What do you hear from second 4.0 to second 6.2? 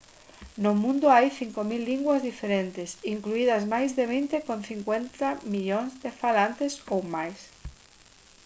vinte con 50 millóns de